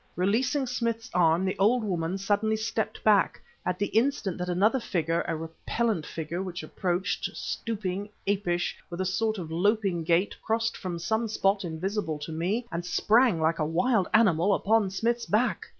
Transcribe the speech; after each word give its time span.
Releasing 0.15 0.65
Smith's 0.65 1.11
arm, 1.13 1.45
the 1.45 1.55
old 1.59 1.83
woman 1.83 2.17
suddenly 2.17 2.55
stepped 2.55 3.03
back... 3.03 3.39
at 3.63 3.77
the 3.77 3.85
instant 3.89 4.39
that 4.39 4.49
another 4.49 4.79
figure, 4.79 5.23
a 5.27 5.35
repellent 5.35 6.07
figure 6.07 6.41
which 6.41 6.63
approached, 6.63 7.29
stooping, 7.37 8.09
apish, 8.25 8.75
with 8.89 8.99
a 8.99 9.05
sort 9.05 9.37
of 9.37 9.51
loping 9.51 10.03
gait, 10.03 10.35
crossed 10.41 10.75
from 10.75 10.97
some 10.97 11.27
spot 11.27 11.63
invisible 11.63 12.17
to 12.17 12.31
me, 12.31 12.65
and 12.71 12.83
sprang 12.83 13.39
like 13.39 13.59
a 13.59 13.63
wild 13.63 14.07
animal 14.11 14.55
upon 14.55 14.89
Smith's 14.89 15.27
back! 15.27 15.67